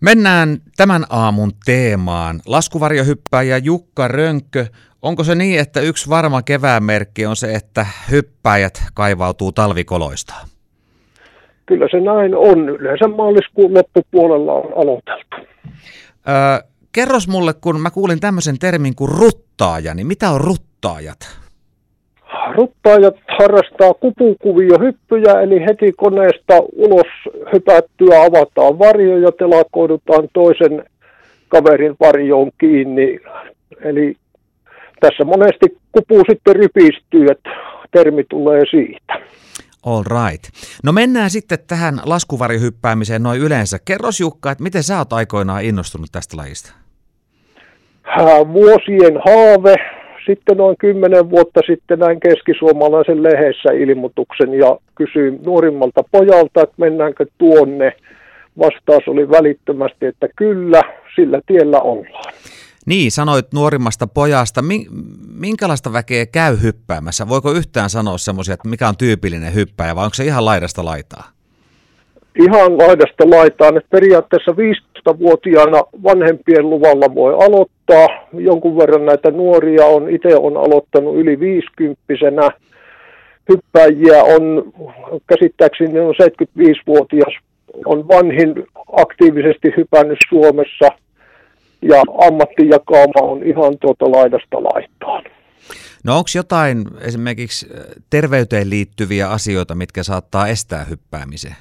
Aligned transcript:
Mennään 0.00 0.58
tämän 0.76 1.04
aamun 1.10 1.52
teemaan. 1.64 2.40
Laskuvarjohyppääjä 2.46 3.58
Jukka 3.58 4.08
Rönkkö, 4.08 4.66
onko 5.02 5.24
se 5.24 5.34
niin, 5.34 5.60
että 5.60 5.80
yksi 5.80 6.10
varma 6.10 6.42
keväämerkki 6.42 7.26
on 7.26 7.36
se, 7.36 7.54
että 7.54 7.86
hyppäjät 8.10 8.82
kaivautuu 8.94 9.52
talvikoloistaan? 9.52 10.48
Kyllä 11.66 11.86
se 11.90 12.00
näin 12.00 12.34
on. 12.34 12.68
Yleensä 12.68 13.08
maaliskuun 13.08 13.74
loppupuolella 13.74 14.52
on 14.52 14.72
aloiteltu. 14.76 15.36
Öö, 16.28 16.68
kerros 16.92 17.28
mulle, 17.28 17.54
kun 17.54 17.80
mä 17.80 17.90
kuulin 17.90 18.20
tämmöisen 18.20 18.58
termin 18.58 18.94
kuin 18.94 19.10
ruttaaja, 19.18 19.94
niin 19.94 20.06
mitä 20.06 20.30
on 20.30 20.40
ruttaajat? 20.40 21.45
Ruttaajat 22.54 23.14
harrastaa 23.38 23.94
kupukuviohyppyjä, 23.94 25.40
eli 25.40 25.60
heti 25.60 25.92
koneesta 25.92 26.54
ulos 26.72 27.06
hypättyä 27.52 28.22
avataan 28.22 28.78
varjo 28.78 29.16
ja 29.16 29.32
telakoidutaan 29.32 30.28
toisen 30.32 30.84
kaverin 31.48 31.96
varjoon 32.00 32.50
kiinni. 32.58 33.20
Eli 33.80 34.16
tässä 35.00 35.24
monesti 35.24 35.78
kupu 35.92 36.22
sitten 36.30 36.56
rypistyy, 36.56 37.26
että 37.30 37.50
termi 37.90 38.24
tulee 38.24 38.62
siitä. 38.70 39.14
All 39.86 40.04
right. 40.04 40.44
No 40.84 40.92
mennään 40.92 41.30
sitten 41.30 41.58
tähän 41.66 42.00
laskuvarjohyppäämiseen 42.06 43.22
noin 43.22 43.40
yleensä. 43.40 43.78
Kerros 43.84 44.20
Jukka, 44.20 44.50
että 44.50 44.64
miten 44.64 44.82
sä 44.82 44.98
oot 44.98 45.12
aikoinaan 45.12 45.64
innostunut 45.64 46.08
tästä 46.12 46.36
lajista? 46.36 46.72
Vuosien 48.52 49.20
haave, 49.26 49.74
sitten 50.26 50.56
noin 50.56 50.76
kymmenen 50.78 51.30
vuotta 51.30 51.60
sitten 51.66 51.98
näin 51.98 52.20
keskisuomalaisen 52.20 53.22
lehdessä 53.22 53.72
ilmoituksen 53.72 54.54
ja 54.54 54.78
kysyin 54.94 55.40
nuorimmalta 55.46 56.02
pojalta, 56.12 56.62
että 56.62 56.74
mennäänkö 56.76 57.26
tuonne. 57.38 57.92
Vastaus 58.58 59.08
oli 59.08 59.30
välittömästi, 59.30 60.06
että 60.06 60.28
kyllä, 60.36 60.82
sillä 61.14 61.40
tiellä 61.46 61.80
ollaan. 61.80 62.34
Niin, 62.86 63.12
sanoit 63.12 63.46
nuorimmasta 63.54 64.06
pojasta. 64.06 64.64
Minkälaista 65.34 65.92
väkeä 65.92 66.26
käy 66.26 66.56
hyppäämässä? 66.62 67.28
Voiko 67.28 67.52
yhtään 67.52 67.90
sanoa 67.90 68.18
semmoisia, 68.18 68.54
että 68.54 68.68
mikä 68.68 68.88
on 68.88 68.96
tyypillinen 68.96 69.54
hyppääjä 69.54 69.96
vai 69.96 70.04
onko 70.04 70.14
se 70.14 70.24
ihan 70.24 70.44
laidasta 70.44 70.84
laitaa? 70.84 71.35
Ihan 72.42 72.78
laidasta 72.78 73.30
laitaan, 73.30 73.76
että 73.76 73.88
periaatteessa 73.90 74.52
15-vuotiaana 74.52 75.82
vanhempien 76.02 76.70
luvalla 76.70 77.14
voi 77.14 77.34
aloittaa. 77.34 78.08
Jonkun 78.32 78.76
verran 78.76 79.06
näitä 79.06 79.30
nuoria 79.30 79.86
on, 79.86 80.10
itse 80.10 80.36
on 80.36 80.56
aloittanut 80.56 81.16
yli 81.16 81.40
50 81.40 82.02
Hyppäjiä 83.48 84.24
on, 84.24 84.72
käsittääkseni 85.26 86.00
on 86.00 86.14
75-vuotias, 86.14 87.34
on 87.84 88.08
vanhin 88.08 88.66
aktiivisesti 88.92 89.74
hypännyt 89.76 90.18
Suomessa– 90.28 90.88
ja 91.82 92.02
ammattijakauma 92.26 93.20
on 93.22 93.42
ihan 93.42 93.78
tuota 93.80 94.10
laidasta 94.10 94.62
laittaan. 94.62 95.24
No 96.04 96.16
onko 96.16 96.28
jotain 96.34 96.84
esimerkiksi 97.00 97.66
terveyteen 98.10 98.70
liittyviä 98.70 99.30
asioita, 99.30 99.74
mitkä 99.74 100.02
saattaa 100.02 100.48
estää 100.48 100.84
hyppäämisen? 100.84 101.56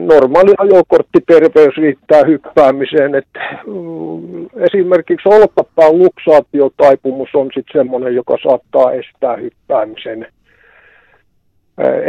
Normaali 0.00 0.54
ajokorttiterveys 0.58 1.76
riittää 1.76 2.22
hyppäämiseen. 2.26 3.14
Että, 3.14 3.40
mm, 3.66 4.46
esimerkiksi 4.46 5.28
olkapään 5.28 5.98
luksaatiotaipumus 5.98 7.28
on 7.34 7.50
sitten 7.54 7.80
semmoinen, 7.80 8.14
joka 8.14 8.36
saattaa 8.42 8.92
estää 8.92 9.36
hyppäämisen. 9.36 10.26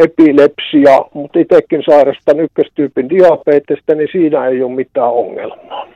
Epilepsia, 0.04 1.02
mutta 1.14 1.40
itsekin 1.40 1.84
sairastan 1.90 2.40
ykköstyypin 2.40 3.10
diabetesta, 3.10 3.96
niin 3.96 4.10
siinä 4.12 4.48
ei 4.48 4.64
ole 4.64 4.76
mitään 4.76 5.12
ongelmaa. 5.12 5.88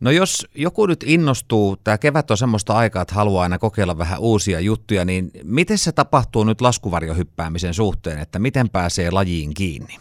No 0.00 0.10
jos 0.10 0.46
joku 0.54 0.86
nyt 0.86 1.04
innostuu, 1.06 1.76
tämä 1.84 1.98
kevät 1.98 2.30
on 2.30 2.36
semmoista 2.36 2.72
aikaa, 2.74 3.02
että 3.02 3.14
haluaa 3.14 3.42
aina 3.42 3.58
kokeilla 3.58 3.98
vähän 3.98 4.20
uusia 4.20 4.60
juttuja, 4.60 5.04
niin 5.04 5.30
miten 5.44 5.78
se 5.78 5.92
tapahtuu 5.92 6.44
nyt 6.44 6.60
laskuvarjohyppäämisen 6.60 7.74
suhteen, 7.74 8.18
että 8.18 8.38
miten 8.38 8.70
pääsee 8.70 9.10
lajiin 9.10 9.54
kiinni? 9.54 9.94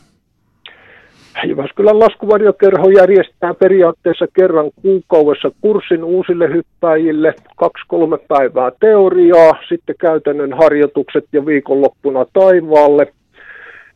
Jyväskylän 1.48 2.00
laskuvarjokerho 2.00 2.90
järjestää 2.90 3.54
periaatteessa 3.54 4.26
kerran 4.34 4.72
kuukaudessa 4.82 5.52
kurssin 5.62 6.04
uusille 6.04 6.50
hyppäjille, 6.54 7.34
kaksi-kolme 7.56 8.18
päivää 8.28 8.72
teoriaa, 8.80 9.54
sitten 9.70 9.96
käytännön 10.00 10.54
harjoitukset 10.54 11.26
ja 11.34 11.46
viikonloppuna 11.46 12.26
taivaalle. 12.34 13.08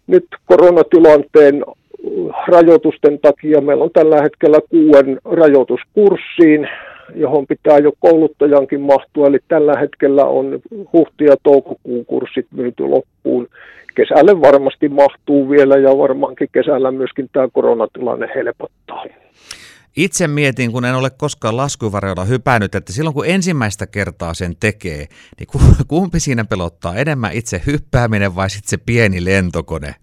Nyt 0.07 0.25
koronatilanteen 0.45 1.63
rajoitusten 2.47 3.19
takia 3.19 3.61
meillä 3.61 3.84
on 3.84 3.89
tällä 3.94 4.22
hetkellä 4.22 4.59
kuuden 4.69 5.19
rajoituskurssiin, 5.25 6.69
johon 7.16 7.47
pitää 7.47 7.78
jo 7.78 7.91
kouluttajankin 8.00 8.81
mahtua, 8.81 9.28
eli 9.28 9.39
tällä 9.47 9.73
hetkellä 9.79 10.25
on 10.25 10.59
huhti- 10.94 11.25
ja 11.25 11.35
toukokuun 11.44 12.05
kurssit 12.05 12.47
myyty 12.51 12.84
loppuun. 12.84 13.34
Kesälle 13.95 14.41
varmasti 14.41 14.89
mahtuu 14.89 15.50
vielä 15.50 15.78
ja 15.78 15.97
varmaankin 15.97 16.50
kesällä 16.51 16.91
myöskin 16.91 17.29
tämä 17.33 17.47
koronatilanne 17.53 18.28
helpottaa. 18.35 19.06
Itse 19.97 20.28
mietin, 20.28 20.72
kun 20.72 20.85
en 20.85 20.95
ole 20.95 21.09
koskaan 21.17 21.57
laskuvarjoilla 21.57 22.23
hypännyt, 22.23 22.75
että 22.75 22.94
silloin 22.94 23.13
kun 23.13 23.25
ensimmäistä 23.28 23.88
kertaa 23.88 24.34
sen 24.34 24.53
tekee, 24.59 25.05
niin 25.39 25.47
kumpi 25.88 26.19
siinä 26.19 26.45
pelottaa 26.45 26.95
enemmän 26.95 27.34
itse 27.34 27.61
hyppääminen 27.66 28.35
vai 28.35 28.50
sitten 28.50 28.69
se 28.69 28.78
pieni 28.85 29.25
lentokone? 29.25 29.95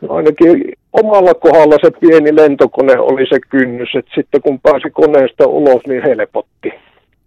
No 0.00 0.14
ainakin 0.14 0.72
omalla 0.92 1.34
kohdalla 1.34 1.76
se 1.84 1.90
pieni 2.00 2.36
lentokone 2.36 2.98
oli 2.98 3.26
se 3.26 3.40
kynnys, 3.40 3.88
että 3.98 4.12
sitten 4.14 4.42
kun 4.42 4.60
pääsi 4.60 4.90
koneesta 4.90 5.46
ulos, 5.46 5.82
niin 5.86 6.02
helpotti. 6.02 6.72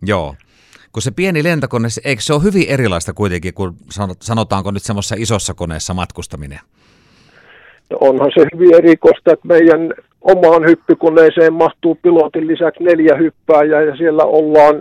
Joo. 0.01 0.35
Kun 0.95 1.01
se 1.01 1.11
pieni 1.11 1.43
lentokone, 1.43 1.87
eikö 2.05 2.21
se 2.21 2.33
ole 2.33 2.43
hyvin 2.43 2.69
erilaista 2.69 3.13
kuitenkin 3.13 3.53
kuin 3.53 3.71
sanotaanko 4.21 4.71
nyt 4.71 4.83
semmoisessa 4.83 5.15
isossa 5.19 5.53
koneessa 5.53 5.93
matkustaminen? 5.93 6.59
No 7.89 7.97
onhan 8.01 8.31
se 8.33 8.45
hyvin 8.53 8.75
erikoista, 8.75 9.33
että 9.33 9.47
meidän 9.47 9.93
omaan 10.21 10.65
hyppykoneeseen 10.65 11.53
mahtuu 11.53 11.95
pilotin 12.01 12.47
lisäksi 12.47 12.83
neljä 12.83 13.15
hyppääjää 13.15 13.81
ja 13.81 13.95
siellä 13.95 14.23
ollaan 14.23 14.75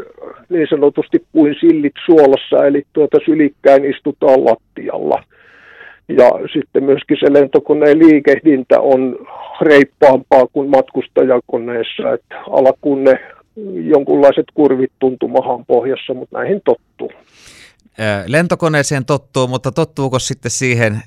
niin 0.48 0.66
sanotusti 0.70 1.24
kuin 1.32 1.54
sillit 1.60 1.92
suolassa, 2.06 2.66
eli 2.66 2.82
tuota 2.92 3.18
sylikkäin 3.24 3.84
istutaan 3.84 4.44
lattialla. 4.44 5.22
Ja 6.08 6.30
sitten 6.52 6.84
myöskin 6.84 7.16
se 7.20 7.32
lentokoneen 7.32 7.98
liikehdintä 7.98 8.80
on 8.80 9.18
reippaampaa 9.60 10.46
kuin 10.52 10.70
matkustajakoneessa, 10.70 12.12
että 12.12 12.36
alkuun 12.50 13.04
ne 13.04 13.33
jonkunlaiset 13.84 14.46
kurvit 14.54 14.92
tuntumahan 14.98 15.66
pohjassa, 15.66 16.14
mutta 16.14 16.38
näihin 16.38 16.60
tottuu. 16.64 17.12
Lentokoneeseen 18.26 19.04
tottuu, 19.04 19.48
mutta 19.48 19.72
tottuuko 19.72 20.18
sitten 20.18 20.50
siihen 20.50 21.02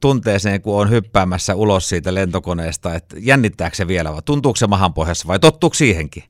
tunteeseen, 0.00 0.62
kun 0.62 0.80
on 0.80 0.90
hyppäämässä 0.90 1.54
ulos 1.54 1.88
siitä 1.88 2.14
lentokoneesta, 2.14 2.94
että 2.94 3.16
jännittääkö 3.20 3.76
se 3.76 3.88
vielä 3.88 4.12
vai 4.12 4.20
tuntuuko 4.24 4.56
se 4.56 4.66
mahan 4.66 4.94
pohjassa 4.94 5.28
vai 5.28 5.38
tottuuko 5.38 5.74
siihenkin? 5.74 6.22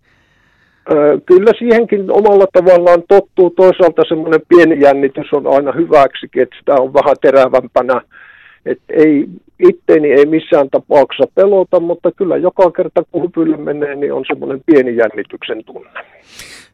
Kyllä 1.26 1.52
siihenkin 1.58 2.10
omalla 2.10 2.46
tavallaan 2.52 3.02
tottuu. 3.08 3.50
Toisaalta 3.50 4.02
semmoinen 4.08 4.40
pieni 4.48 4.80
jännitys 4.80 5.32
on 5.32 5.46
aina 5.46 5.72
hyväksikin, 5.72 6.42
että 6.42 6.56
sitä 6.58 6.74
on 6.74 6.94
vähän 6.94 7.16
terävämpänä. 7.20 8.00
Että 8.66 8.92
ei, 8.96 9.26
itteeni 9.68 10.12
ei 10.12 10.26
missään 10.26 10.70
tapauksessa 10.70 11.32
pelota, 11.34 11.80
mutta 11.80 12.12
kyllä 12.12 12.36
joka 12.36 12.70
kerta 12.70 13.02
kun 13.10 13.22
hypylle 13.22 13.56
menee, 13.56 13.94
niin 13.94 14.12
on 14.12 14.24
semmoinen 14.26 14.60
pieni 14.66 14.96
jännityksen 14.96 15.64
tunne. 15.64 15.90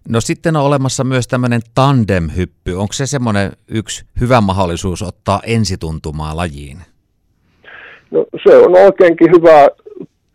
No 0.08 0.20
sitten 0.20 0.56
on 0.56 0.62
olemassa 0.62 1.04
myös 1.04 1.28
tämmöinen 1.28 1.60
tandemhyppy. 1.74 2.72
Onko 2.72 2.92
se 2.92 3.06
semmoinen 3.06 3.52
yksi 3.68 4.04
hyvä 4.20 4.40
mahdollisuus 4.40 5.02
ottaa 5.02 5.40
ensituntumaa 5.46 6.36
lajiin? 6.36 6.78
No 8.10 8.24
se 8.48 8.56
on 8.56 8.76
oikeinkin 8.76 9.30
hyvä 9.36 9.68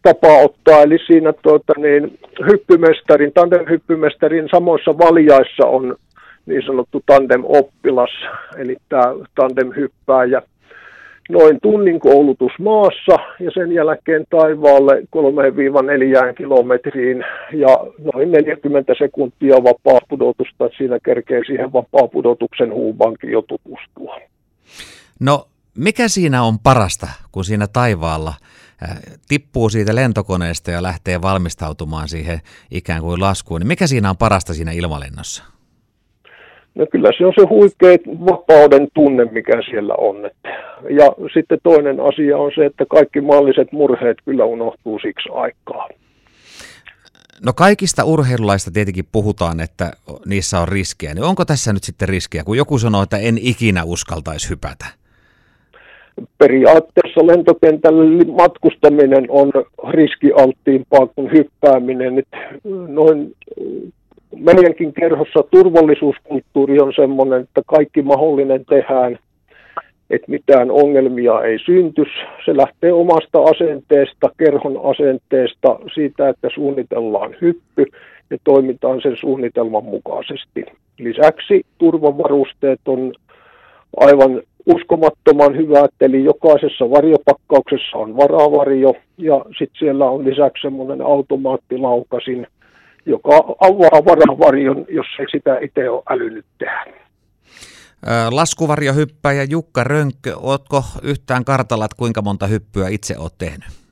tapa 0.02 0.38
ottaa, 0.38 0.81
eli 0.81 0.97
siinä 1.08 1.34
tuota, 1.34 1.73
niin, 1.78 2.20
hyppymestarin, 2.52 3.32
tandem-hyppymestarin 3.34 4.50
samoissa 4.52 4.97
valjaissa 4.97 5.66
on 5.66 5.96
niin 6.46 6.64
sanottu 6.66 7.03
tandem-oppilas, 7.05 8.11
eli 8.58 8.78
tämä 8.90 9.14
tandem-hyppääjä. 9.35 10.41
Noin 11.29 11.59
tunnin 11.61 11.99
koulutus 11.99 12.52
maassa 12.59 13.16
ja 13.40 13.52
sen 13.53 13.72
jälkeen 13.72 14.25
taivaalle 14.29 15.03
3-4 16.29 16.34
kilometriin 16.37 17.23
ja 17.53 17.78
noin 18.14 18.31
40 18.31 18.93
sekuntia 18.97 19.55
vapaa 19.55 19.99
pudotusta, 20.09 20.66
että 20.66 20.78
siinä 20.78 20.99
kerkee 21.05 21.41
siihen 21.46 21.73
vapaa 21.73 22.08
pudotuksen 22.08 22.73
huubankin 22.73 23.31
jo 23.31 23.41
tutustua. 23.41 24.16
No 25.20 25.47
mikä 25.78 26.08
siinä 26.08 26.43
on 26.43 26.59
parasta, 26.59 27.08
kun 27.31 27.46
siinä 27.46 27.67
taivaalla– 27.73 28.34
Äh, 28.90 28.97
tippuu 29.28 29.69
siitä 29.69 29.96
lentokoneesta 29.96 30.72
ja 30.72 30.84
lähtee 30.84 31.22
valmistautumaan 31.22 32.09
siihen 32.09 32.41
ikään 32.72 33.02
kuin 33.02 33.22
laskuun, 33.22 33.61
niin 33.61 33.67
mikä 33.67 33.87
siinä 33.87 34.09
on 34.09 34.17
parasta 34.17 34.53
siinä 34.53 34.72
ilmalennossa? 34.72 35.43
No 36.75 36.85
kyllä 36.91 37.09
se 37.17 37.25
on 37.25 37.34
se 37.40 37.46
huikea 37.49 37.97
vapauden 38.25 38.87
tunne, 38.93 39.25
mikä 39.25 39.61
siellä 39.70 39.93
on. 39.97 40.29
Ja 40.90 41.05
sitten 41.34 41.59
toinen 41.64 41.99
asia 41.99 42.37
on 42.37 42.52
se, 42.55 42.66
että 42.66 42.85
kaikki 42.90 43.22
maalliset 43.22 43.72
murheet 43.72 44.17
kyllä 44.25 44.46
unohtuu 44.46 44.99
siksi 44.99 45.29
aikaa. 45.34 45.90
No 47.46 47.53
kaikista 47.53 48.03
urheilulaista 48.03 48.72
tietenkin 48.72 49.05
puhutaan, 49.11 49.59
että 49.59 49.91
niissä 50.25 50.59
on 50.59 50.67
riskejä. 50.67 51.14
Niin 51.14 51.23
onko 51.23 51.46
tässä 51.46 51.73
nyt 51.73 51.84
sitten 51.84 52.09
riskejä, 52.09 52.43
kun 52.43 52.58
joku 52.58 52.78
sanoo, 52.78 53.03
että 53.03 53.17
en 53.17 53.37
ikinä 53.41 53.84
uskaltaisi 53.84 54.49
hypätä? 54.49 54.85
Periaatteessa 56.37 57.28
lentokentällä 57.28 58.26
matkustaminen 58.34 59.26
on 59.29 59.52
riskialttiimpaa 59.90 61.08
kuin 61.08 61.31
hyppääminen. 61.31 62.16
Nyt 62.16 62.28
noin 62.87 63.35
meidänkin 64.38 64.94
kerhossa 64.94 65.44
turvallisuuskulttuuri 65.52 66.80
on 66.80 66.94
sellainen, 66.96 67.41
että 67.41 67.62
kaikki 67.66 68.02
mahdollinen 68.02 68.66
tehdään, 68.66 69.20
että 70.09 70.32
mitään 70.32 70.72
ongelmia 70.72 71.41
ei 71.41 71.59
syntys. 71.66 72.08
Se 72.46 72.58
lähtee 72.58 72.94
omasta 72.94 73.44
asenteesta, 73.44 74.30
kerhon 74.38 74.80
asenteesta, 74.84 75.80
siitä, 75.94 76.30
että 76.30 76.50
suunnitellaan 76.53 77.35
hyppy 77.41 77.85
ja 78.30 78.38
toimitaan 78.44 79.02
sen 79.02 79.18
suunnitelman 79.20 79.85
mukaisesti. 79.85 80.66
Lisäksi 81.00 81.66
turvavarusteet 81.78 82.79
on 82.86 83.14
aivan 83.97 84.41
uskomattoman 84.66 85.58
hyvät, 85.58 85.91
eli 86.02 86.24
jokaisessa 86.24 86.90
varjopakkauksessa 86.90 87.97
on 87.97 88.18
varavarjo 88.18 88.94
ja 89.18 89.46
sitten 89.58 89.79
siellä 89.79 90.09
on 90.09 90.26
lisäksi 90.26 90.62
semmoinen 90.62 91.02
automaattilaukasin, 91.02 92.47
joka 93.05 93.35
avaa 93.59 94.05
varavarjon, 94.05 94.85
jos 94.90 95.08
ei 95.20 95.26
sitä 95.32 95.58
itse 95.61 95.90
ole 95.90 96.03
älynyt 96.09 96.46
tehdä. 96.58 97.03
Laskuvarjohyppäjä 98.32 99.44
Jukka 99.44 99.84
Rönkkö, 99.84 100.35
ootko 100.38 100.84
yhtään 101.03 101.46
kartalla, 101.46 101.85
että 101.85 101.97
kuinka 101.97 102.22
monta 102.22 102.47
hyppyä 102.47 102.88
itse 102.88 103.17
oot 103.17 103.38
tehnyt? 103.38 103.84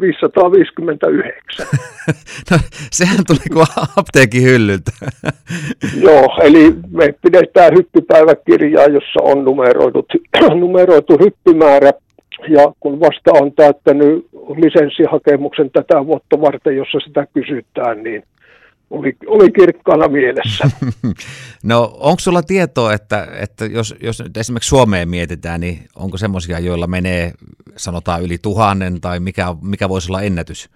559. 0.00 1.66
no, 2.50 2.58
sehän 2.92 3.24
tuli 3.26 3.48
kuin 3.52 3.66
apteekin 3.96 4.42
hyllyltä. 4.42 4.90
Joo, 6.06 6.28
eli 6.42 6.74
me 6.90 7.14
pidetään 7.22 7.72
hyppypäiväkirjaa, 7.74 8.86
jossa 8.86 9.22
on 9.22 9.44
numeroitu, 9.44 10.06
numeroitu 10.60 11.18
hyppymäärä 11.24 11.92
ja 12.48 12.72
kun 12.80 13.00
vasta 13.00 13.32
on 13.32 13.52
täyttänyt 13.52 14.26
lisenssihakemuksen 14.56 15.70
tätä 15.70 16.06
vuotta 16.06 16.40
varten, 16.40 16.76
jossa 16.76 16.98
sitä 17.00 17.26
kysytään, 17.34 18.02
niin 18.02 18.22
oli, 18.90 19.16
oli 19.26 19.52
kirkkaana 19.52 20.08
mielessä. 20.08 20.64
no 21.64 21.82
onko 22.00 22.18
sulla 22.18 22.42
tietoa, 22.42 22.94
että, 22.94 23.26
että 23.42 23.64
jos, 23.64 23.94
jos 24.02 24.22
nyt 24.22 24.36
esimerkiksi 24.36 24.68
Suomeen 24.68 25.08
mietitään, 25.08 25.60
niin 25.60 25.78
onko 25.96 26.16
semmoisia, 26.16 26.58
joilla 26.58 26.86
menee 26.86 27.32
sanotaan 27.76 28.22
yli 28.22 28.38
tuhannen 28.42 29.00
tai 29.00 29.20
mikä, 29.20 29.46
mikä 29.62 29.88
voisi 29.88 30.12
olla 30.12 30.22
ennätys? 30.22 30.70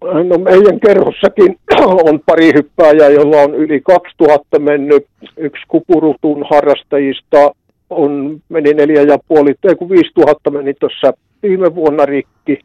No 0.00 0.38
meidän 0.38 0.80
kerhossakin 0.80 1.58
on 2.08 2.20
pari 2.26 2.52
hyppääjää, 2.54 3.08
jolla 3.08 3.36
on 3.36 3.54
yli 3.54 3.80
2000 3.80 4.58
mennyt. 4.58 5.06
Yksi 5.36 5.62
kupurutun 5.68 6.46
harrastajista 6.50 7.54
on, 7.94 8.40
meni 8.48 8.74
neljä 8.74 9.02
ja 9.02 9.18
puoli, 9.28 9.54
ei 9.68 9.74
kun 9.74 9.90
5000 9.90 10.50
meni 10.50 10.74
tuossa 10.74 11.12
viime 11.42 11.74
vuonna 11.74 12.06
rikki. 12.06 12.58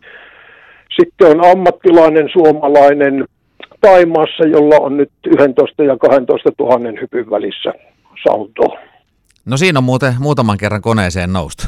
Sitten 1.00 1.28
on 1.28 1.46
ammattilainen 1.52 2.30
suomalainen 2.34 3.26
Taimaassa, 3.82 4.44
jolla 4.44 4.76
on 4.80 4.98
nyt 4.98 5.12
11 5.26 5.84
ja 5.84 5.98
12 5.98 6.52
000 6.60 7.02
hypyn 7.02 7.30
välissä 7.30 7.74
saldo. 8.24 8.78
No 9.46 9.58
siinä 9.58 9.80
on 9.80 9.84
muuten 9.84 10.14
muutaman 10.20 10.58
kerran 10.58 10.82
koneeseen 10.82 11.34
noustu. 11.34 11.64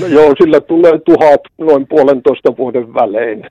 no 0.00 0.06
joo, 0.06 0.34
sillä 0.42 0.60
tulee 0.60 0.98
tuhat 1.04 1.40
noin 1.58 1.86
puolentoista 1.88 2.56
vuoden 2.56 2.94
välein. 2.94 3.44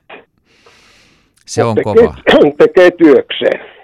Se 1.46 1.64
on 1.64 1.74
tekee, 1.74 1.94
kova. 1.94 2.14
tekee 2.58 2.90
työkseen. 3.04 3.77